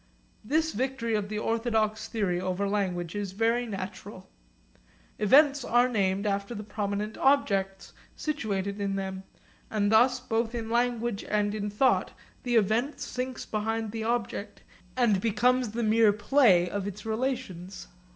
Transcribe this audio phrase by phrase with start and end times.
[0.43, 4.27] This victory of the orthodox theory over language is very natural.
[5.19, 9.21] Events are named after the prominent objects situated in them,
[9.69, 14.63] and thus both in language and in thought the event sinks behind the object,
[14.97, 17.87] and becomes the mere play of its relations.